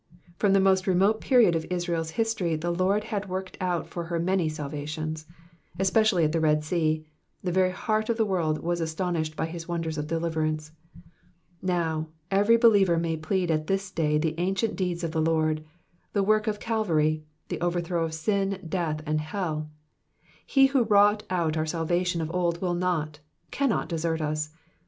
[0.33, 4.05] ^^ From the most remote period of Israel's history the Lord had worked out for
[4.05, 5.27] her many salvations;
[5.77, 7.05] especially at the Red Sea.
[7.43, 10.71] the very heart of the world was astonished by his wonders of deliverance.
[11.61, 15.63] Now, every believer may plead at this day the ancient deeds of the Lord,
[16.13, 19.69] the work of Calvary, the over throw of sin, death, and hell.
[20.43, 23.19] He who wrought out our salvation of old will not,
[23.51, 24.57] cannot desert us now.